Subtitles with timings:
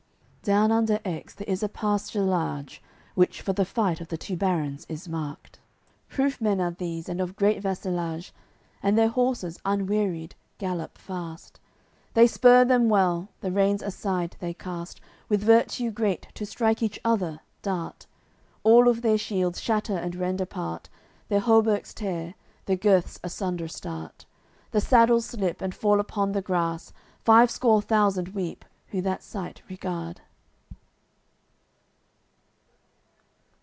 [0.41, 2.81] CCLXXXI Down under Aix there is a pasture large
[3.13, 5.59] Which for the fight of th' two barons is marked.
[6.09, 8.33] Proof men are these, and of great vassalage,
[8.81, 11.59] And their horses, unwearied, gallop fast;
[12.15, 16.99] They spur them well, the reins aside they cast, With virtue great, to strike each
[17.05, 18.07] other, dart;
[18.63, 20.89] All of their shields shatter and rend apart.
[21.29, 22.33] Their hauberks tear;
[22.65, 24.25] the girths asunder start,
[24.71, 26.93] The saddles slip, and fall upon the grass.
[27.23, 30.21] Five score thousand weep, who that sight regard.